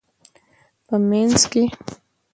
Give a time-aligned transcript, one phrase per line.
[0.87, 1.63] په مینځ کې